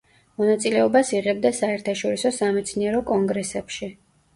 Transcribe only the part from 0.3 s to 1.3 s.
მონაწილეობას